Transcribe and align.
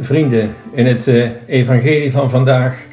Vrienden, 0.00 0.54
in 0.72 0.86
het 0.86 1.06
uh, 1.06 1.30
evangelie 1.46 2.12
van 2.12 2.30
vandaag 2.30 2.86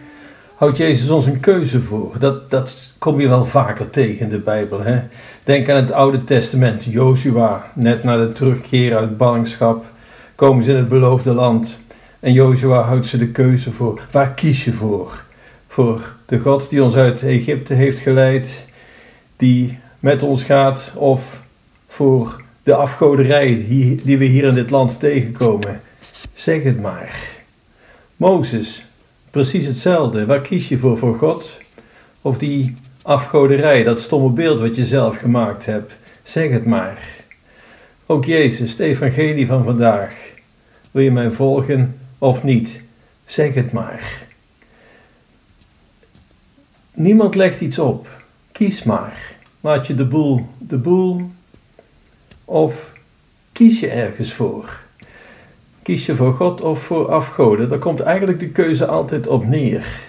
houdt 0.55 0.77
Jezus 0.77 1.09
ons 1.09 1.25
een 1.25 1.39
keuze 1.39 1.81
voor. 1.81 2.15
Dat, 2.19 2.49
dat 2.49 2.93
kom 2.97 3.19
je 3.19 3.27
wel 3.27 3.45
vaker 3.45 3.89
tegen 3.89 4.19
in 4.19 4.29
de 4.29 4.39
Bijbel. 4.39 4.81
Hè? 4.81 4.99
Denk 5.43 5.69
aan 5.69 5.75
het 5.75 5.91
Oude 5.91 6.23
Testament, 6.23 6.83
Joshua, 6.83 7.71
net 7.73 8.03
na 8.03 8.17
de 8.17 8.27
terugkeer 8.27 8.97
uit 8.97 9.17
ballingschap, 9.17 9.85
komen 10.35 10.63
ze 10.63 10.71
in 10.71 10.77
het 10.77 10.89
beloofde 10.89 11.31
land. 11.31 11.77
En 12.19 12.33
Joshua 12.33 12.81
houdt 12.81 13.07
ze 13.07 13.17
de 13.17 13.27
keuze 13.27 13.71
voor. 13.71 14.01
Waar 14.11 14.31
kies 14.31 14.65
je 14.65 14.73
voor? 14.73 15.23
Voor 15.67 16.15
de 16.25 16.39
God 16.39 16.69
die 16.69 16.83
ons 16.83 16.95
uit 16.95 17.23
Egypte 17.23 17.73
heeft 17.73 17.99
geleid, 17.99 18.65
die 19.37 19.79
met 19.99 20.23
ons 20.23 20.43
gaat, 20.43 20.91
of 20.95 21.41
voor 21.87 22.41
de 22.63 22.75
afgoderij 22.75 23.65
die, 23.67 24.01
die 24.03 24.17
we 24.17 24.25
hier 24.25 24.43
in 24.43 24.53
dit 24.53 24.69
land 24.69 24.99
tegenkomen? 24.99 25.79
Zeg 26.37 26.63
het 26.63 26.81
maar. 26.81 27.19
Mozes, 28.15 28.85
precies 29.31 29.65
hetzelfde. 29.65 30.25
Waar 30.25 30.41
kies 30.41 30.69
je 30.69 30.77
voor? 30.77 30.97
Voor 30.97 31.15
God? 31.15 31.51
Of 32.21 32.37
die 32.37 32.75
afgoderij, 33.01 33.83
dat 33.83 33.99
stomme 33.99 34.29
beeld 34.29 34.59
wat 34.59 34.75
je 34.75 34.85
zelf 34.85 35.17
gemaakt 35.17 35.65
hebt? 35.65 35.93
Zeg 36.23 36.49
het 36.49 36.65
maar. 36.65 37.07
Ook 38.05 38.25
Jezus, 38.25 38.71
het 38.71 38.79
evangelie 38.79 39.47
van 39.47 39.63
vandaag. 39.63 40.31
Wil 40.91 41.03
je 41.03 41.11
mij 41.11 41.31
volgen 41.31 41.99
of 42.17 42.43
niet? 42.43 42.81
Zeg 43.25 43.53
het 43.53 43.71
maar. 43.71 44.25
Niemand 46.93 47.35
legt 47.35 47.61
iets 47.61 47.79
op. 47.79 48.23
Kies 48.51 48.83
maar. 48.83 49.35
Laat 49.61 49.87
je 49.87 49.95
de 49.95 50.05
boel 50.05 50.47
de 50.57 50.77
boel 50.77 51.31
of 52.45 52.93
kies 53.51 53.79
je 53.79 53.89
ergens 53.89 54.33
voor? 54.33 54.85
Kies 55.87 56.05
je 56.05 56.15
voor 56.15 56.33
God 56.33 56.61
of 56.61 56.81
voor 56.81 57.11
afgoden? 57.11 57.69
Daar 57.69 57.77
komt 57.77 57.99
eigenlijk 57.99 58.39
de 58.39 58.49
keuze 58.49 58.85
altijd 58.85 59.27
op 59.27 59.45
neer. 59.45 59.99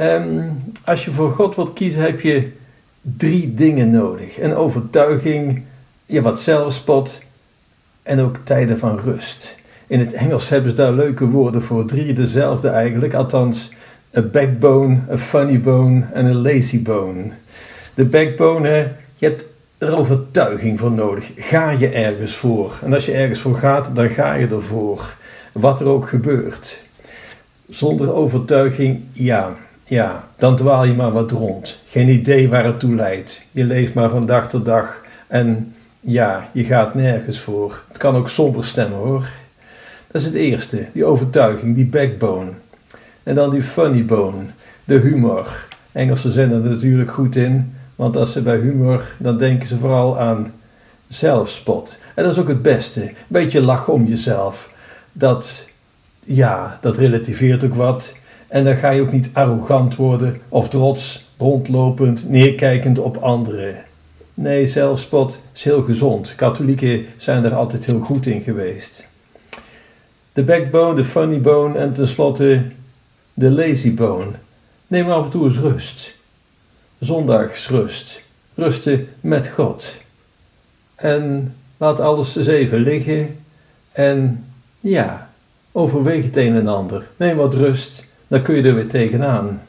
Um, 0.00 0.62
als 0.84 1.04
je 1.04 1.10
voor 1.10 1.30
God 1.30 1.56
wilt 1.56 1.72
kiezen, 1.72 2.02
heb 2.02 2.20
je 2.20 2.52
drie 3.00 3.54
dingen 3.54 3.90
nodig: 3.90 4.40
een 4.40 4.54
overtuiging, 4.54 5.62
je 6.06 6.22
wat 6.22 6.40
zelfspot 6.40 7.18
en 8.02 8.20
ook 8.20 8.36
tijden 8.44 8.78
van 8.78 8.98
rust. 8.98 9.58
In 9.86 9.98
het 9.98 10.12
Engels 10.12 10.48
hebben 10.48 10.70
ze 10.70 10.76
daar 10.76 10.92
leuke 10.92 11.26
woorden 11.26 11.62
voor, 11.62 11.84
drie 11.84 12.12
dezelfde 12.12 12.68
eigenlijk, 12.68 13.14
althans 13.14 13.72
een 14.10 14.30
backbone, 14.30 14.98
een 15.08 15.18
funny 15.18 15.60
bone 15.60 16.04
en 16.12 16.26
een 16.26 16.42
lazy 16.42 16.82
bone. 16.82 17.30
De 17.94 18.04
backbone, 18.04 18.92
je 19.16 19.26
hebt 19.26 19.44
er 19.80 19.96
overtuiging 19.96 20.78
voor 20.78 20.90
nodig. 20.90 21.30
Ga 21.36 21.70
je 21.70 21.88
ergens 21.88 22.34
voor? 22.34 22.78
En 22.84 22.92
als 22.92 23.06
je 23.06 23.12
ergens 23.12 23.40
voor 23.40 23.54
gaat, 23.54 23.94
dan 23.94 24.08
ga 24.08 24.34
je 24.34 24.46
ervoor. 24.46 25.14
Wat 25.52 25.80
er 25.80 25.86
ook 25.86 26.08
gebeurt. 26.08 26.80
Zonder 27.68 28.12
overtuiging, 28.12 29.00
ja, 29.12 29.56
ja, 29.86 30.28
dan 30.36 30.56
dwaal 30.56 30.84
je 30.84 30.94
maar 30.94 31.12
wat 31.12 31.30
rond. 31.30 31.78
Geen 31.86 32.08
idee 32.08 32.48
waar 32.48 32.64
het 32.64 32.80
toe 32.80 32.94
leidt. 32.94 33.42
Je 33.50 33.64
leeft 33.64 33.94
maar 33.94 34.10
van 34.10 34.26
dag 34.26 34.48
tot 34.48 34.64
dag 34.64 35.00
en 35.26 35.74
ja, 36.00 36.48
je 36.52 36.64
gaat 36.64 36.94
nergens 36.94 37.38
voor. 37.38 37.82
Het 37.88 37.98
kan 37.98 38.16
ook 38.16 38.28
somber 38.28 38.64
stemmen 38.64 38.98
hoor. 38.98 39.28
Dat 40.10 40.20
is 40.20 40.26
het 40.26 40.36
eerste, 40.36 40.86
die 40.92 41.04
overtuiging, 41.04 41.74
die 41.74 41.86
backbone. 41.86 42.50
En 43.22 43.34
dan 43.34 43.50
die 43.50 43.62
funny 43.62 44.04
bone, 44.04 44.42
de 44.84 44.98
humor. 44.98 45.66
Engelsen 45.92 46.32
zijn 46.32 46.52
er 46.52 46.60
natuurlijk 46.60 47.12
goed 47.12 47.36
in. 47.36 47.74
Want 48.00 48.16
als 48.16 48.32
ze 48.32 48.42
bij 48.42 48.58
humor, 48.58 49.14
dan 49.18 49.38
denken 49.38 49.68
ze 49.68 49.78
vooral 49.78 50.18
aan 50.18 50.52
zelfspot. 51.08 51.98
En 52.14 52.22
dat 52.22 52.32
is 52.32 52.38
ook 52.38 52.48
het 52.48 52.62
beste. 52.62 53.02
Een 53.02 53.14
beetje 53.28 53.60
lachen 53.60 53.92
om 53.92 54.06
jezelf. 54.06 54.72
Dat, 55.12 55.66
ja, 56.24 56.78
dat 56.80 56.96
relativeert 56.96 57.64
ook 57.64 57.74
wat. 57.74 58.14
En 58.48 58.64
dan 58.64 58.76
ga 58.76 58.90
je 58.90 59.00
ook 59.00 59.12
niet 59.12 59.30
arrogant 59.32 59.96
worden 59.96 60.40
of 60.48 60.68
trots, 60.68 61.30
rondlopend, 61.38 62.28
neerkijkend 62.28 62.98
op 62.98 63.16
anderen. 63.16 63.84
Nee, 64.34 64.66
zelfspot 64.66 65.40
is 65.54 65.64
heel 65.64 65.82
gezond. 65.82 66.34
Katholieken 66.34 67.06
zijn 67.16 67.44
er 67.44 67.54
altijd 67.54 67.84
heel 67.84 68.00
goed 68.00 68.26
in 68.26 68.40
geweest. 68.40 69.06
De 70.32 70.42
backbone, 70.42 70.94
de 70.94 71.04
funny 71.04 71.40
bone 71.40 71.78
en 71.78 71.92
tenslotte 71.92 72.62
de 73.34 73.50
lazy 73.50 73.94
bone. 73.94 74.32
Neem 74.86 75.10
af 75.10 75.24
en 75.24 75.30
toe 75.30 75.44
eens 75.44 75.58
rust 75.58 76.18
zondagsrust. 77.00 78.22
Rusten 78.54 79.08
met 79.20 79.48
God. 79.48 79.94
En 80.94 81.54
laat 81.76 82.00
alles 82.00 82.36
eens 82.36 82.46
even 82.46 82.78
liggen. 82.80 83.36
En 83.92 84.44
ja, 84.80 85.30
overweeg 85.72 86.24
het 86.24 86.36
een 86.36 86.56
en 86.56 86.68
ander. 86.68 87.08
Neem 87.16 87.36
wat 87.36 87.54
rust, 87.54 88.06
dan 88.28 88.42
kun 88.42 88.54
je 88.54 88.62
er 88.62 88.74
weer 88.74 88.88
tegenaan. 88.88 89.62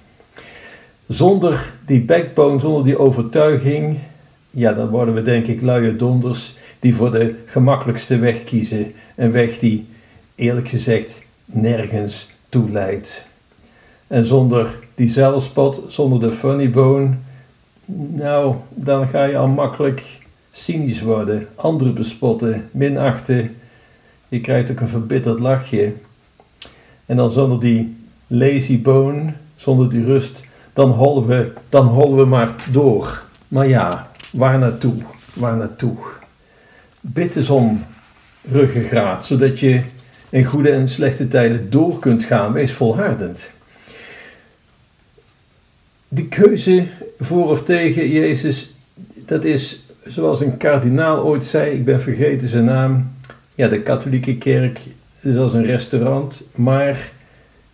Zonder 1.07 1.73
die 1.85 2.01
backbone, 2.01 2.59
zonder 2.59 2.83
die 2.83 2.97
overtuiging, 2.97 3.99
ja, 4.49 4.73
dan 4.73 4.87
worden 4.87 5.13
we 5.13 5.21
denk 5.21 5.47
ik 5.47 5.61
luie 5.61 5.95
donders 5.95 6.55
die 6.79 6.95
voor 6.95 7.11
de 7.11 7.35
gemakkelijkste 7.45 8.17
weg 8.17 8.43
kiezen. 8.43 8.93
Een 9.15 9.31
weg 9.31 9.59
die, 9.59 9.87
eerlijk 10.35 10.67
gezegd, 10.67 11.23
nergens 11.45 12.29
toe 12.49 12.71
leidt. 12.71 13.25
En 14.11 14.25
zonder 14.25 14.77
die 14.95 15.09
zelfspot, 15.09 15.83
zonder 15.88 16.19
de 16.19 16.31
funny 16.31 16.69
bone, 16.69 17.09
nou, 18.07 18.55
dan 18.69 19.07
ga 19.07 19.23
je 19.23 19.38
al 19.38 19.47
makkelijk 19.47 20.03
cynisch 20.51 21.01
worden, 21.01 21.47
anderen 21.55 21.94
bespotten, 21.94 22.69
minachten. 22.72 23.55
Je 24.27 24.41
krijgt 24.41 24.72
ook 24.72 24.79
een 24.79 24.88
verbitterd 24.88 25.39
lachje. 25.39 25.94
En 27.05 27.16
dan 27.16 27.31
zonder 27.31 27.59
die 27.59 27.95
lazy 28.27 28.81
bone, 28.81 29.33
zonder 29.55 29.89
die 29.89 30.05
rust, 30.05 30.43
dan 30.73 30.89
hollen 30.89 31.28
we, 31.28 31.51
dan 31.69 31.85
hollen 31.85 32.17
we 32.17 32.25
maar 32.25 32.55
door. 32.72 33.22
Maar 33.47 33.67
ja, 33.67 34.11
waar 34.31 34.59
naartoe? 34.59 34.95
Waar 35.33 35.57
naartoe? 35.57 35.97
Bid 36.99 37.35
eens 37.35 37.49
om 37.49 37.83
ruggengraat, 38.51 39.25
zodat 39.25 39.59
je 39.59 39.81
in 40.29 40.45
goede 40.45 40.72
en 40.72 40.89
slechte 40.89 41.28
tijden 41.28 41.69
door 41.69 41.99
kunt 41.99 42.23
gaan. 42.23 42.53
Wees 42.53 42.72
volhardend. 42.72 43.51
Die 46.13 46.27
keuze 46.27 46.83
voor 47.19 47.49
of 47.49 47.63
tegen 47.63 48.09
Jezus, 48.09 48.73
dat 49.25 49.44
is 49.44 49.81
zoals 50.05 50.41
een 50.41 50.57
kardinaal 50.57 51.23
ooit 51.23 51.45
zei, 51.45 51.72
ik 51.72 51.85
ben 51.85 52.01
vergeten 52.01 52.47
zijn 52.47 52.63
naam. 52.63 53.11
Ja, 53.55 53.67
de 53.67 53.81
katholieke 53.81 54.38
kerk 54.38 54.79
is 55.19 55.38
als 55.38 55.53
een 55.53 55.66
restaurant, 55.66 56.44
maar 56.55 57.11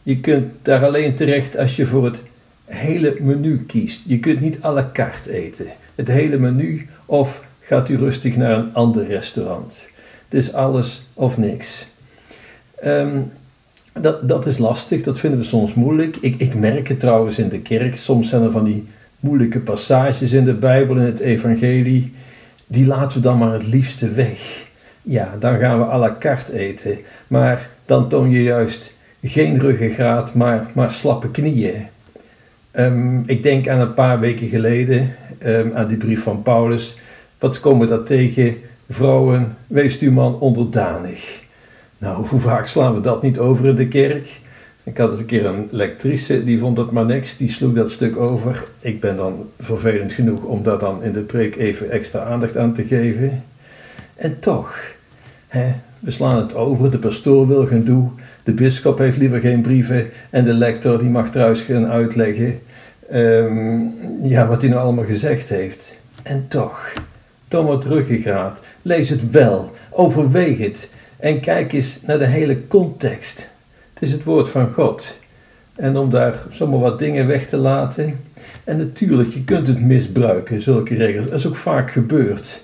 je 0.03 0.19
kunt 0.19 0.45
daar 0.61 0.85
alleen 0.85 1.15
terecht 1.15 1.57
als 1.57 1.75
je 1.75 1.85
voor 1.85 2.05
het 2.05 2.21
hele 2.65 3.17
menu 3.19 3.65
kiest. 3.65 4.03
Je 4.07 4.19
kunt 4.19 4.39
niet 4.39 4.63
à 4.63 4.71
la 4.71 4.89
carte 4.93 5.33
eten. 5.33 5.67
Het 5.95 6.07
hele 6.07 6.37
menu 6.37 6.87
of 7.05 7.45
gaat 7.59 7.89
u 7.89 7.97
rustig 7.97 8.35
naar 8.35 8.57
een 8.57 8.73
ander 8.73 9.07
restaurant. 9.07 9.89
Het 10.29 10.39
is 10.39 10.53
alles 10.53 11.01
of 11.13 11.37
niks. 11.37 11.85
Um, 12.85 13.31
dat, 14.01 14.27
dat 14.29 14.45
is 14.45 14.57
lastig, 14.57 15.03
dat 15.03 15.19
vinden 15.19 15.39
we 15.39 15.45
soms 15.45 15.73
moeilijk. 15.73 16.17
Ik, 16.21 16.35
ik 16.37 16.55
merk 16.55 16.87
het 16.87 16.99
trouwens 16.99 17.39
in 17.39 17.49
de 17.49 17.59
kerk. 17.59 17.95
Soms 17.95 18.29
zijn 18.29 18.43
er 18.43 18.51
van 18.51 18.63
die 18.63 18.87
moeilijke 19.19 19.59
passages 19.59 20.31
in 20.31 20.45
de 20.45 20.53
Bijbel, 20.53 20.95
in 20.95 21.01
het 21.01 21.19
Evangelie. 21.19 22.13
Die 22.67 22.85
laten 22.85 23.17
we 23.17 23.23
dan 23.23 23.37
maar 23.37 23.53
het 23.53 23.67
liefste 23.67 24.09
weg. 24.09 24.65
Ja, 25.01 25.35
dan 25.39 25.57
gaan 25.57 25.79
we 25.79 25.85
à 25.85 25.97
la 25.97 26.15
carte 26.19 26.53
eten. 26.53 26.97
Maar 27.27 27.69
dan 27.85 28.09
toon 28.09 28.29
je 28.29 28.43
juist 28.43 28.93
geen 29.23 29.59
ruggengraat, 29.59 30.33
maar, 30.33 30.67
maar 30.73 30.91
slappe 30.91 31.31
knieën. 31.31 31.85
Um, 32.73 33.23
ik 33.25 33.43
denk 33.43 33.67
aan 33.67 33.79
een 33.79 33.93
paar 33.93 34.19
weken 34.19 34.47
geleden, 34.47 35.15
um, 35.45 35.71
aan 35.75 35.87
die 35.87 35.97
brief 35.97 36.23
van 36.23 36.41
Paulus. 36.41 36.95
Wat 37.39 37.59
komen 37.59 37.87
we 37.87 37.95
daar 37.95 38.03
tegen? 38.03 38.55
Vrouwen, 38.89 39.55
wees 39.67 39.99
uw 39.99 40.11
man 40.11 40.39
onderdanig. 40.39 41.39
Nou, 41.97 42.25
hoe 42.27 42.39
vaak 42.39 42.67
slaan 42.67 42.95
we 42.95 43.01
dat 43.01 43.21
niet 43.21 43.39
over 43.39 43.65
in 43.65 43.75
de 43.75 43.87
kerk? 43.87 44.39
Ik 44.83 44.97
had 44.97 45.11
eens 45.11 45.19
een 45.19 45.25
keer 45.25 45.45
een 45.45 45.67
lectrice, 45.71 46.43
die 46.43 46.59
vond 46.59 46.75
dat 46.75 46.91
maar 46.91 47.05
niks, 47.05 47.37
die 47.37 47.51
sloeg 47.51 47.73
dat 47.73 47.91
stuk 47.91 48.17
over. 48.17 48.63
Ik 48.79 48.99
ben 48.99 49.15
dan 49.15 49.49
vervelend 49.59 50.13
genoeg 50.13 50.43
om 50.43 50.63
daar 50.63 50.79
dan 50.79 51.03
in 51.03 51.11
de 51.11 51.21
preek 51.21 51.55
even 51.55 51.91
extra 51.91 52.23
aandacht 52.23 52.57
aan 52.57 52.73
te 52.73 52.83
geven. 52.83 53.43
En 54.15 54.39
toch, 54.39 54.79
hè, 55.47 55.73
we 55.99 56.11
slaan 56.11 56.37
het 56.37 56.55
over, 56.55 56.91
de 56.91 56.97
pastoor 56.97 57.47
wil 57.47 57.65
geen 57.65 57.83
doe, 57.83 58.09
de 58.43 58.51
bischop 58.51 58.97
heeft 58.97 59.17
liever 59.17 59.39
geen 59.39 59.61
brieven 59.61 60.09
en 60.29 60.43
de 60.43 60.53
lector 60.53 60.99
die 60.99 61.09
mag 61.09 61.31
trouwens 61.31 61.61
gaan 61.61 61.87
uitleggen 61.87 62.59
um, 63.13 63.93
ja, 64.21 64.47
wat 64.47 64.61
hij 64.61 64.69
nou 64.69 64.81
allemaal 64.81 65.05
gezegd 65.05 65.49
heeft. 65.49 65.97
En 66.23 66.45
toch, 66.47 66.93
toon 67.47 67.65
wat 67.65 67.85
ruggengraat, 67.85 68.61
lees 68.81 69.09
het 69.09 69.31
wel, 69.31 69.71
overweeg 69.89 70.57
het 70.57 70.91
en 71.19 71.39
kijk 71.39 71.73
eens 71.73 71.99
naar 72.01 72.19
de 72.19 72.25
hele 72.25 72.67
context. 72.67 73.49
Het 73.93 74.03
is 74.03 74.11
het 74.11 74.23
woord 74.23 74.49
van 74.49 74.73
God. 74.73 75.17
En 75.75 75.97
om 75.97 76.09
daar 76.09 76.35
zomaar 76.51 76.79
wat 76.79 76.99
dingen 76.99 77.27
weg 77.27 77.47
te 77.47 77.57
laten. 77.57 78.19
En 78.63 78.77
natuurlijk, 78.77 79.29
je 79.29 79.43
kunt 79.43 79.67
het 79.67 79.81
misbruiken, 79.81 80.61
zulke 80.61 80.95
regels. 80.95 81.25
Dat 81.25 81.39
is 81.39 81.47
ook 81.47 81.55
vaak 81.55 81.91
gebeurd. 81.91 82.63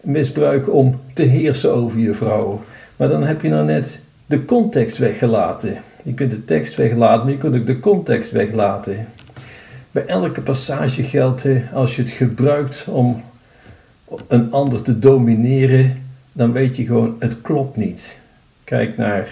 Misbruiken 0.00 0.72
om 0.72 1.00
te 1.12 1.22
heersen 1.22 1.74
over 1.74 1.98
je 1.98 2.14
vrouw. 2.14 2.62
Maar 2.96 3.08
dan 3.08 3.22
heb 3.22 3.42
je 3.42 3.48
nou 3.48 3.64
net 3.64 4.00
de 4.26 4.44
context 4.44 4.98
weggelaten. 4.98 5.76
Je 6.02 6.14
kunt 6.14 6.30
de 6.30 6.44
tekst 6.44 6.74
weglaten, 6.74 7.24
maar 7.24 7.32
je 7.32 7.38
kunt 7.38 7.56
ook 7.56 7.66
de 7.66 7.80
context 7.80 8.30
weglaten. 8.30 9.06
Bij 9.90 10.06
elke 10.06 10.40
passage 10.40 11.02
geldt, 11.02 11.44
als 11.72 11.96
je 11.96 12.02
het 12.02 12.10
gebruikt 12.10 12.86
om 12.88 13.22
een 14.28 14.52
ander 14.52 14.82
te 14.82 14.98
domineren, 14.98 16.02
dan 16.38 16.52
weet 16.52 16.76
je 16.76 16.84
gewoon, 16.84 17.16
het 17.18 17.40
klopt 17.40 17.76
niet. 17.76 18.18
Kijk 18.64 18.96
naar 18.96 19.28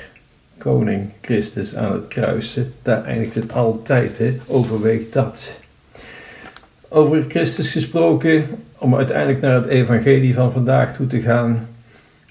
koning 0.59 1.09
Christus 1.21 1.77
aan 1.77 1.93
het 1.93 2.09
kruisen, 2.09 2.73
daar 2.83 3.05
eindigt 3.05 3.35
het 3.35 3.53
altijd, 3.53 4.19
hè? 4.19 4.39
overweeg 4.47 5.11
dat. 5.11 5.53
Over 6.89 7.25
Christus 7.29 7.73
gesproken, 7.73 8.47
om 8.79 8.97
uiteindelijk 8.97 9.41
naar 9.41 9.55
het 9.55 9.67
evangelie 9.67 10.35
van 10.35 10.53
vandaag 10.53 10.95
toe 10.95 11.07
te 11.07 11.21
gaan. 11.21 11.69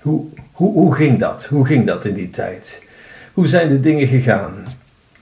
Hoe, 0.01 0.25
hoe, 0.51 0.74
hoe 0.74 0.95
ging 0.95 1.19
dat? 1.19 1.45
Hoe 1.45 1.66
ging 1.66 1.86
dat 1.86 2.06
in 2.06 2.13
die 2.13 2.30
tijd? 2.30 2.81
Hoe 3.33 3.48
zijn 3.48 3.69
de 3.69 3.80
dingen 3.80 4.07
gegaan? 4.07 4.54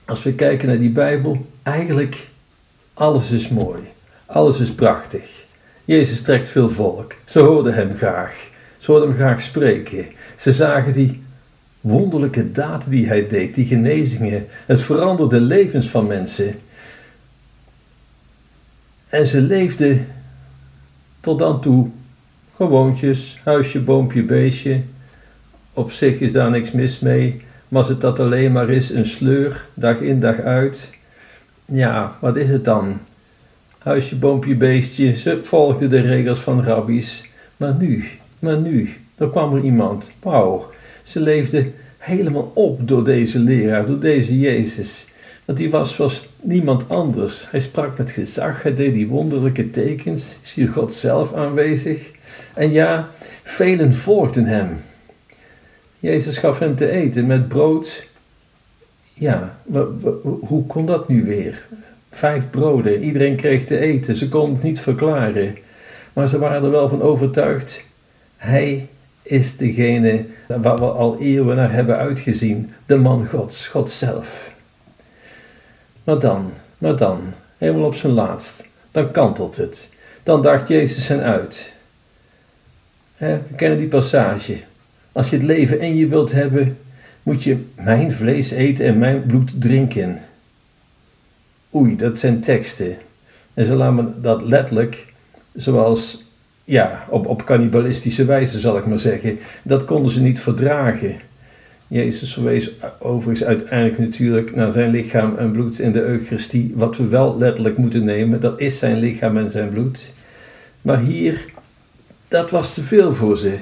Als 0.04 0.22
we 0.22 0.34
kijken 0.34 0.68
naar 0.68 0.78
die 0.78 0.90
Bijbel, 0.90 1.46
eigenlijk 1.62 2.26
alles 2.94 3.30
is 3.30 3.48
mooi. 3.48 3.80
Alles 4.26 4.60
is 4.60 4.72
prachtig. 4.72 5.44
Jezus 5.84 6.22
trekt 6.22 6.48
veel 6.48 6.70
volk. 6.70 7.14
Ze 7.24 7.40
hoorden 7.40 7.74
hem 7.74 7.96
graag. 7.96 8.52
Ze 8.84 8.90
hoorden 8.90 9.08
hem 9.08 9.18
graag 9.18 9.40
spreken. 9.40 10.06
Ze 10.36 10.52
zagen 10.52 10.92
die 10.92 11.22
wonderlijke 11.80 12.52
daden 12.52 12.90
die 12.90 13.06
hij 13.06 13.28
deed, 13.28 13.54
die 13.54 13.66
genezingen. 13.66 14.46
Het 14.66 14.80
veranderde 14.80 15.40
levens 15.40 15.88
van 15.88 16.06
mensen. 16.06 16.54
En 19.08 19.26
ze 19.26 19.40
leefden 19.40 20.06
tot 21.20 21.38
dan 21.38 21.60
toe 21.60 21.90
gewoontjes, 22.56 23.40
huisje, 23.44 23.80
boompje, 23.80 24.22
beestje. 24.22 24.80
Op 25.72 25.90
zich 25.90 26.20
is 26.20 26.32
daar 26.32 26.50
niks 26.50 26.70
mis 26.70 26.98
mee, 26.98 27.42
maar 27.68 27.80
als 27.80 27.88
het 27.88 28.00
dat 28.00 28.20
alleen 28.20 28.52
maar 28.52 28.70
is, 28.70 28.90
een 28.90 29.06
sleur, 29.06 29.66
dag 29.74 30.00
in 30.00 30.20
dag 30.20 30.40
uit. 30.40 30.90
Ja, 31.64 32.16
wat 32.20 32.36
is 32.36 32.48
het 32.48 32.64
dan? 32.64 33.00
Huisje, 33.78 34.16
boompje, 34.16 34.54
beestje, 34.54 35.12
ze 35.12 35.40
volgden 35.42 35.90
de 35.90 36.00
regels 36.00 36.38
van 36.38 36.62
rabbies. 36.62 37.24
Maar 37.56 37.74
nu, 37.74 38.04
maar 38.44 38.58
nu, 38.58 38.94
er 39.16 39.30
kwam 39.30 39.54
er 39.54 39.62
iemand, 39.62 40.10
wauw, 40.22 40.70
ze 41.02 41.20
leefde 41.20 41.70
helemaal 41.98 42.50
op 42.54 42.88
door 42.88 43.04
deze 43.04 43.38
leraar, 43.38 43.86
door 43.86 44.00
deze 44.00 44.38
Jezus. 44.38 45.06
Want 45.44 45.58
die 45.58 45.70
was 45.70 45.94
zoals 45.94 46.28
niemand 46.42 46.88
anders. 46.88 47.50
Hij 47.50 47.60
sprak 47.60 47.98
met 47.98 48.10
gezag, 48.10 48.62
hij 48.62 48.74
deed 48.74 48.94
die 48.94 49.08
wonderlijke 49.08 49.70
tekens, 49.70 50.36
is 50.42 50.52
hier 50.52 50.68
God 50.68 50.94
zelf 50.94 51.32
aanwezig. 51.32 52.10
En 52.54 52.72
ja, 52.72 53.08
velen 53.42 53.94
volgden 53.94 54.44
hem. 54.44 54.68
Jezus 55.98 56.38
gaf 56.38 56.58
hem 56.58 56.76
te 56.76 56.90
eten 56.90 57.26
met 57.26 57.48
brood. 57.48 58.06
Ja, 59.14 59.58
hoe 60.40 60.66
kon 60.66 60.86
dat 60.86 61.08
nu 61.08 61.24
weer? 61.24 61.66
Vijf 62.10 62.50
broden, 62.50 63.02
iedereen 63.02 63.36
kreeg 63.36 63.64
te 63.64 63.78
eten, 63.78 64.16
ze 64.16 64.28
konden 64.28 64.54
het 64.54 64.62
niet 64.62 64.80
verklaren. 64.80 65.54
Maar 66.12 66.28
ze 66.28 66.38
waren 66.38 66.64
er 66.64 66.70
wel 66.70 66.88
van 66.88 67.02
overtuigd, 67.02 67.84
hij 68.44 68.88
is 69.22 69.56
degene 69.56 70.24
waar 70.46 70.76
we 70.76 70.84
al 70.84 71.18
eeuwen 71.18 71.56
naar 71.56 71.72
hebben 71.72 71.96
uitgezien, 71.96 72.72
de 72.86 72.96
man 72.96 73.26
Gods, 73.26 73.66
God 73.66 73.90
zelf. 73.90 74.52
Maar 76.04 76.18
dan, 76.18 76.52
maar 76.78 76.96
dan, 76.96 77.32
helemaal 77.58 77.86
op 77.86 77.94
zijn 77.94 78.12
laatst, 78.12 78.68
dan 78.90 79.10
kantelt 79.10 79.56
het. 79.56 79.88
Dan 80.22 80.42
daagt 80.42 80.68
Jezus 80.68 81.08
hen 81.08 81.22
uit. 81.22 81.72
we 83.16 83.38
kennen 83.56 83.78
die 83.78 83.88
passage. 83.88 84.58
Als 85.12 85.30
je 85.30 85.36
het 85.36 85.44
leven 85.44 85.80
in 85.80 85.96
je 85.96 86.06
wilt 86.06 86.32
hebben, 86.32 86.78
moet 87.22 87.42
je 87.42 87.64
mijn 87.74 88.12
vlees 88.12 88.50
eten 88.50 88.86
en 88.86 88.98
mijn 88.98 89.26
bloed 89.26 89.60
drinken. 89.60 90.22
Oei, 91.74 91.96
dat 91.96 92.18
zijn 92.18 92.40
teksten. 92.40 92.96
En 93.54 93.66
ze 93.66 93.74
laten 93.74 94.22
dat 94.22 94.42
letterlijk, 94.42 95.12
zoals 95.54 96.23
ja, 96.64 97.04
op, 97.08 97.26
op 97.26 97.44
cannibalistische 97.44 98.24
wijze 98.24 98.60
zal 98.60 98.78
ik 98.78 98.86
maar 98.86 98.98
zeggen. 98.98 99.38
Dat 99.62 99.84
konden 99.84 100.10
ze 100.10 100.20
niet 100.20 100.40
verdragen. 100.40 101.16
Jezus 101.86 102.32
verwees 102.32 102.70
overigens 102.98 103.44
uiteindelijk 103.44 103.98
natuurlijk 103.98 104.54
naar 104.54 104.70
zijn 104.70 104.90
lichaam 104.90 105.36
en 105.36 105.50
bloed 105.50 105.78
in 105.78 105.92
de 105.92 106.02
Eucharistie. 106.02 106.72
Wat 106.74 106.96
we 106.96 107.06
wel 107.06 107.38
letterlijk 107.38 107.76
moeten 107.76 108.04
nemen, 108.04 108.40
dat 108.40 108.60
is 108.60 108.78
zijn 108.78 108.98
lichaam 108.98 109.36
en 109.36 109.50
zijn 109.50 109.68
bloed. 109.68 110.00
Maar 110.82 111.00
hier, 111.00 111.44
dat 112.28 112.50
was 112.50 112.74
te 112.74 112.82
veel 112.82 113.14
voor 113.14 113.38
ze. 113.38 113.56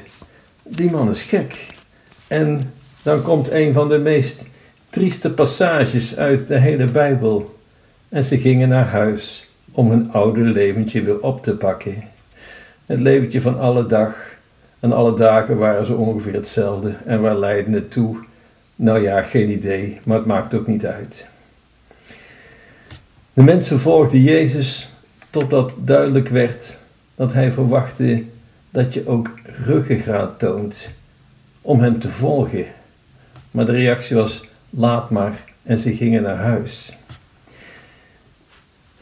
Die 0.63 0.91
man 0.91 1.11
is 1.11 1.23
gek. 1.23 1.67
En 2.27 2.73
dan 3.03 3.23
komt 3.23 3.51
een 3.51 3.73
van 3.73 3.89
de 3.89 3.99
meest 3.99 4.47
trieste 4.91 5.31
passages 5.31 6.17
uit 6.17 6.49
de 6.49 6.59
hele 6.59 6.87
Bijbel. 6.87 7.59
En 8.09 8.25
ze 8.25 8.39
gingen 8.39 8.69
naar 8.69 8.87
huis 8.87 9.49
om 9.73 9.91
hun 9.91 10.13
oude 10.13 10.41
leventje 10.41 11.03
weer 11.03 11.21
op 11.21 11.43
te 11.43 11.57
pakken. 11.57 12.12
Het 12.93 13.01
leventje 13.01 13.41
van 13.41 13.59
alle 13.59 13.87
dag 13.87 14.15
en 14.81 14.93
alle 14.93 15.17
dagen 15.17 15.57
waren 15.59 15.87
zo 15.87 15.95
ongeveer 15.95 16.33
hetzelfde. 16.33 16.95
En 17.07 17.21
waar 17.21 17.37
leidde 17.37 17.73
het 17.73 17.91
toe? 17.91 18.17
Nou 18.77 19.03
ja, 19.03 19.23
geen 19.23 19.51
idee, 19.51 20.01
maar 20.03 20.17
het 20.17 20.27
maakt 20.27 20.55
ook 20.55 20.67
niet 20.67 20.87
uit. 20.87 21.27
De 23.33 23.43
mensen 23.43 23.81
volgden 23.81 24.21
Jezus 24.21 24.89
totdat 25.31 25.75
duidelijk 25.79 26.29
werd 26.29 26.79
dat 27.15 27.33
hij 27.33 27.53
verwachtte 27.53 28.25
dat 28.71 28.95
je 28.95 29.09
ook 29.09 29.31
ruggengraat 29.65 30.39
toont 30.39 30.89
om 31.61 31.81
hem 31.81 31.99
te 31.99 32.09
volgen. 32.09 32.67
Maar 33.51 33.67
de 33.67 33.73
reactie 33.73 34.17
was: 34.17 34.45
laat 34.71 35.11
maar, 35.11 35.45
en 35.63 35.79
ze 35.79 35.95
gingen 35.95 36.23
naar 36.23 36.37
huis. 36.37 36.93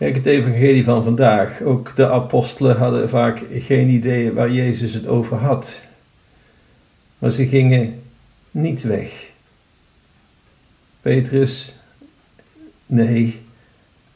Kijk, 0.00 0.14
het 0.14 0.26
evangelie 0.26 0.84
van 0.84 1.04
vandaag. 1.04 1.62
Ook 1.62 1.96
de 1.96 2.08
apostelen 2.08 2.76
hadden 2.76 3.08
vaak 3.08 3.42
geen 3.52 3.88
idee 3.88 4.32
waar 4.32 4.50
Jezus 4.50 4.94
het 4.94 5.06
over 5.06 5.36
had. 5.36 5.80
Maar 7.18 7.30
ze 7.30 7.46
gingen 7.46 8.02
niet 8.50 8.82
weg. 8.82 9.30
Petrus, 11.00 11.74
nee, 12.86 13.40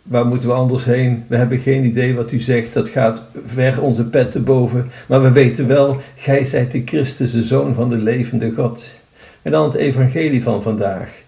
waar 0.02 0.26
moeten 0.26 0.48
we 0.48 0.54
anders 0.54 0.84
heen? 0.84 1.24
We 1.26 1.36
hebben 1.36 1.58
geen 1.58 1.84
idee 1.84 2.14
wat 2.14 2.32
u 2.32 2.40
zegt, 2.40 2.74
dat 2.74 2.88
gaat 2.88 3.22
ver 3.46 3.82
onze 3.82 4.04
pet 4.04 4.30
te 4.30 4.40
boven. 4.40 4.90
Maar 5.08 5.22
we 5.22 5.32
weten 5.32 5.66
wel, 5.66 6.00
gij 6.16 6.44
zijt 6.44 6.70
de 6.70 6.82
Christus, 6.84 7.30
de 7.30 7.42
Zoon 7.42 7.74
van 7.74 7.88
de 7.88 7.96
levende 7.96 8.50
God. 8.52 8.84
En 9.42 9.50
dan 9.50 9.64
het 9.64 9.74
evangelie 9.74 10.42
van 10.42 10.62
vandaag. 10.62 11.22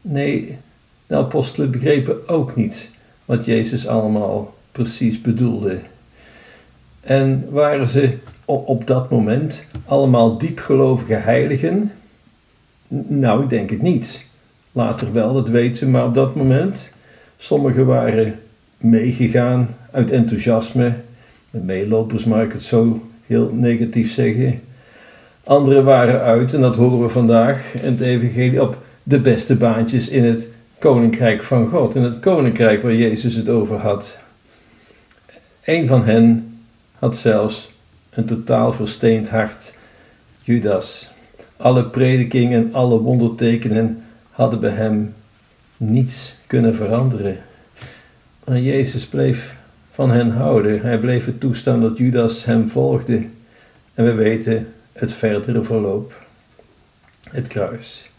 Nee, 0.00 0.58
de 1.06 1.16
apostelen 1.16 1.70
begrepen 1.70 2.28
ook 2.28 2.56
niet 2.56 2.90
wat 3.24 3.44
Jezus 3.44 3.86
allemaal 3.86 4.54
precies 4.72 5.20
bedoelde. 5.20 5.78
En 7.00 7.46
waren 7.50 7.88
ze 7.88 8.18
op, 8.44 8.68
op 8.68 8.86
dat 8.86 9.10
moment 9.10 9.66
allemaal 9.86 10.38
diepgelovige 10.38 11.14
heiligen? 11.14 11.92
Nou, 13.06 13.42
ik 13.42 13.48
denk 13.48 13.70
het 13.70 13.82
niet. 13.82 14.26
Later 14.72 15.12
wel, 15.12 15.34
dat 15.34 15.48
weten 15.48 15.76
ze, 15.76 15.86
maar 15.86 16.04
op 16.04 16.14
dat 16.14 16.34
moment. 16.34 16.92
Sommigen 17.36 17.86
waren 17.86 18.38
meegegaan 18.76 19.68
uit 19.90 20.10
enthousiasme. 20.10 20.94
Meelopers, 21.50 22.24
mag 22.24 22.42
ik 22.42 22.52
het 22.52 22.62
zo 22.62 23.02
heel 23.26 23.50
negatief 23.54 24.12
zeggen. 24.12 24.60
Anderen 25.44 25.84
waren 25.84 26.20
uit, 26.20 26.54
en 26.54 26.60
dat 26.60 26.76
horen 26.76 27.02
we 27.02 27.08
vandaag 27.08 27.74
in 27.74 27.90
het 27.90 28.00
Evangelie, 28.00 28.62
op 28.62 28.82
de 29.02 29.20
beste 29.20 29.56
baantjes 29.56 30.08
in 30.08 30.24
het 30.24 30.48
koninkrijk 30.82 31.42
van 31.42 31.68
God, 31.68 31.94
in 31.94 32.02
het 32.02 32.20
koninkrijk 32.20 32.82
waar 32.82 32.94
Jezus 32.94 33.34
het 33.34 33.48
over 33.48 33.76
had. 33.76 34.18
Een 35.64 35.86
van 35.86 36.04
hen 36.04 36.58
had 36.98 37.16
zelfs 37.16 37.72
een 38.10 38.24
totaal 38.24 38.72
versteend 38.72 39.28
hart, 39.28 39.74
Judas. 40.42 41.10
Alle 41.56 41.84
predikingen 41.84 42.64
en 42.64 42.74
alle 42.74 42.98
wondertekenen 42.98 44.04
hadden 44.30 44.60
bij 44.60 44.70
hem 44.70 45.14
niets 45.76 46.34
kunnen 46.46 46.74
veranderen. 46.74 47.38
Maar 48.44 48.60
Jezus 48.60 49.06
bleef 49.06 49.56
van 49.90 50.10
hen 50.10 50.30
houden. 50.30 50.80
Hij 50.80 50.98
bleef 50.98 51.24
het 51.24 51.40
toestaan 51.40 51.80
dat 51.80 51.98
Judas 51.98 52.44
hem 52.44 52.68
volgde. 52.68 53.26
En 53.94 54.04
we 54.04 54.12
weten 54.12 54.72
het 54.92 55.12
verdere 55.12 55.62
verloop. 55.62 56.26
Het 57.30 57.46
kruis 57.46 58.10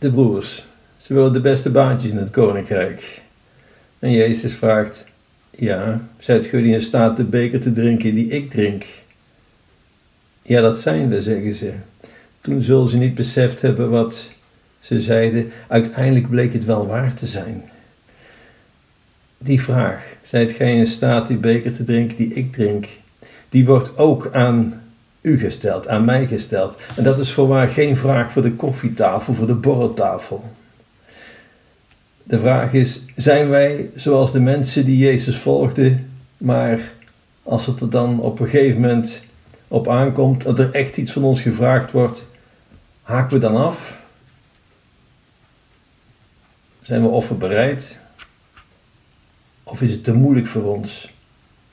de 0.00 0.10
broers. 0.10 0.64
Ze 0.96 1.14
willen 1.14 1.32
de 1.32 1.40
beste 1.40 1.70
baantjes 1.70 2.10
in 2.10 2.16
het 2.16 2.30
koninkrijk. 2.30 3.22
En 3.98 4.10
Jezus 4.12 4.54
vraagt: 4.54 5.04
Ja, 5.50 6.00
zijt 6.18 6.46
jullie 6.46 6.74
in 6.74 6.82
staat 6.82 7.16
de 7.16 7.24
beker 7.24 7.60
te 7.60 7.72
drinken 7.72 8.14
die 8.14 8.28
ik 8.28 8.50
drink? 8.50 8.84
Ja, 10.42 10.60
dat 10.60 10.78
zijn 10.78 11.08
we, 11.08 11.22
zeggen 11.22 11.54
ze. 11.54 11.72
Toen 12.40 12.60
zullen 12.60 12.88
ze 12.88 12.96
niet 12.96 13.14
beseft 13.14 13.62
hebben 13.62 13.90
wat 13.90 14.28
ze 14.80 15.00
zeiden. 15.00 15.52
Uiteindelijk 15.68 16.28
bleek 16.28 16.52
het 16.52 16.64
wel 16.64 16.86
waar 16.86 17.14
te 17.14 17.26
zijn. 17.26 17.62
Die 19.38 19.62
vraag, 19.62 20.04
zijt 20.22 20.50
gij 20.50 20.76
in 20.76 20.86
staat 20.86 21.26
die 21.26 21.36
beker 21.36 21.72
te 21.72 21.84
drinken 21.84 22.16
die 22.16 22.32
ik 22.32 22.52
drink, 22.52 22.86
die 23.48 23.64
wordt 23.64 23.98
ook 23.98 24.30
aan 24.32 24.79
u 25.20 25.38
gesteld, 25.38 25.88
aan 25.88 26.04
mij 26.04 26.26
gesteld. 26.26 26.76
En 26.96 27.02
dat 27.02 27.18
is 27.18 27.32
voorwaar 27.32 27.68
geen 27.68 27.96
vraag 27.96 28.32
voor 28.32 28.42
de 28.42 28.52
koffietafel, 28.52 29.34
voor 29.34 29.46
de 29.46 29.54
borreltafel. 29.54 30.44
De 32.22 32.38
vraag 32.38 32.72
is: 32.72 33.00
zijn 33.16 33.48
wij 33.48 33.90
zoals 33.94 34.32
de 34.32 34.40
mensen 34.40 34.84
die 34.84 34.98
Jezus 34.98 35.36
volgden, 35.36 36.10
maar 36.36 36.80
als 37.42 37.66
het 37.66 37.80
er 37.80 37.90
dan 37.90 38.20
op 38.20 38.40
een 38.40 38.48
gegeven 38.48 38.80
moment 38.80 39.22
op 39.68 39.88
aankomt 39.88 40.42
dat 40.42 40.58
er 40.58 40.74
echt 40.74 40.96
iets 40.96 41.12
van 41.12 41.22
ons 41.24 41.42
gevraagd 41.42 41.90
wordt, 41.90 42.24
haken 43.02 43.32
we 43.32 43.38
dan 43.38 43.56
af? 43.56 44.04
Zijn 46.82 47.02
we 47.02 47.08
offer 47.08 47.36
bereid? 47.36 47.98
Of 49.62 49.82
is 49.82 49.90
het 49.90 50.04
te 50.04 50.14
moeilijk 50.14 50.46
voor 50.46 50.62
ons? 50.62 51.12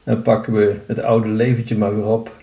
En 0.03 0.21
pakken 0.21 0.53
we 0.53 0.79
het 0.87 1.01
oude 1.01 1.27
leventje 1.27 1.77
maar 1.77 1.95
weer 1.95 2.05
op? 2.05 2.35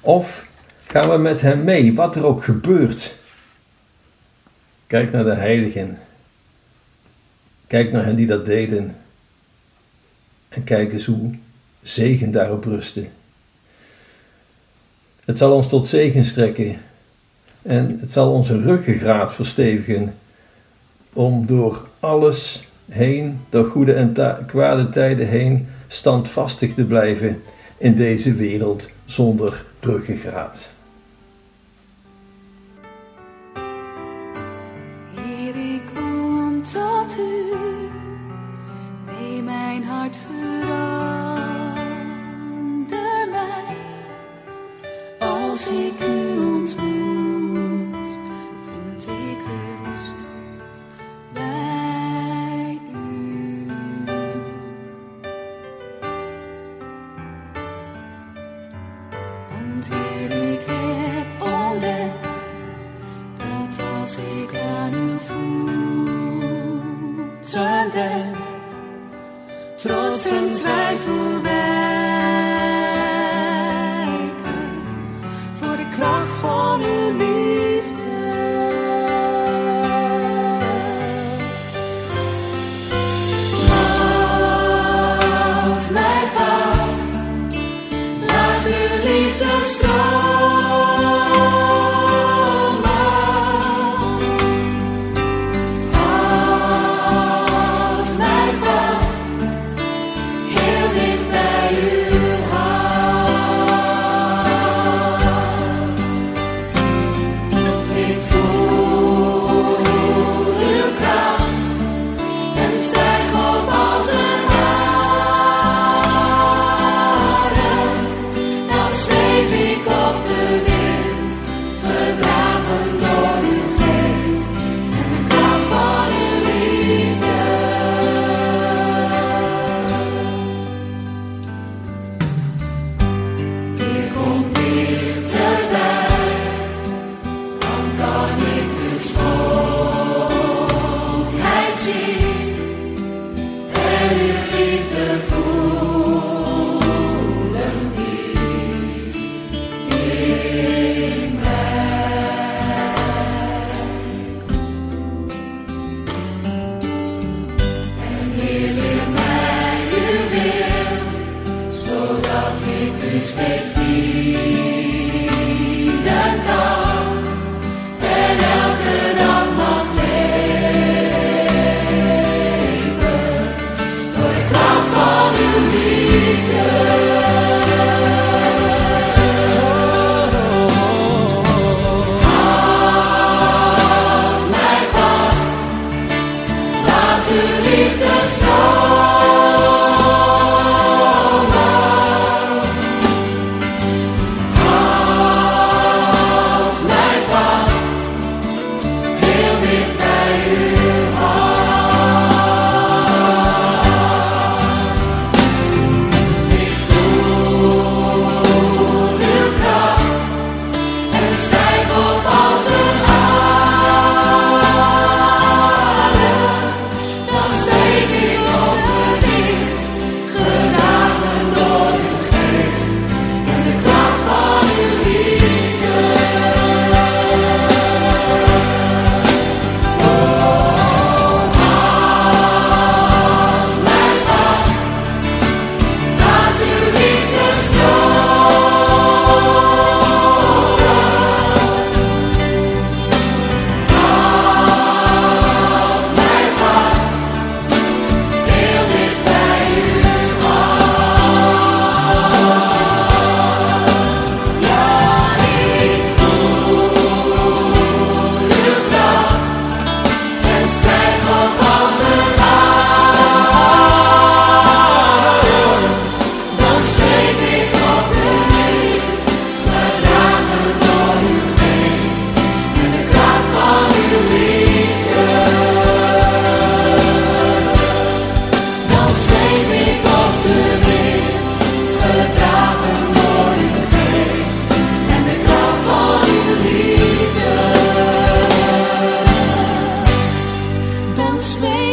Of 0.00 0.48
gaan 0.86 1.10
we 1.10 1.16
met 1.16 1.40
hem 1.40 1.64
mee, 1.64 1.94
wat 1.94 2.16
er 2.16 2.26
ook 2.26 2.44
gebeurt? 2.44 3.14
Kijk 4.86 5.12
naar 5.12 5.24
de 5.24 5.34
heiligen. 5.34 5.98
Kijk 7.66 7.92
naar 7.92 8.04
hen 8.04 8.16
die 8.16 8.26
dat 8.26 8.46
deden. 8.46 8.96
En 10.48 10.64
kijk 10.64 10.92
eens 10.92 11.04
hoe 11.04 11.34
zegen 11.82 12.30
daarop 12.30 12.64
rustte. 12.64 13.06
Het 15.24 15.38
zal 15.38 15.52
ons 15.52 15.68
tot 15.68 15.86
zegen 15.86 16.24
strekken 16.24 16.80
en 17.62 17.98
het 18.00 18.12
zal 18.12 18.32
onze 18.32 18.60
ruggengraat 18.60 19.34
verstevigen 19.34 20.14
om 21.12 21.46
door 21.46 21.88
alles 22.00 22.66
heen, 22.88 23.40
door 23.48 23.64
goede 23.64 23.92
en 23.92 24.12
kwade 24.46 24.88
tijden 24.88 25.28
heen, 25.28 25.68
standvastig 25.88 26.74
te 26.74 26.84
blijven 26.84 27.42
in 27.82 27.94
deze 27.94 28.34
wereld 28.34 28.90
zonder 29.04 29.64
ruggengraat. 29.80 30.71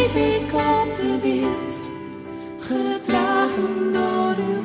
leef 0.00 0.14
ik 0.14 0.52
op 0.52 0.96
de 0.96 1.18
winst 1.22 1.90
gedragen 2.58 3.92
door 3.92 4.34
uw 4.48 4.59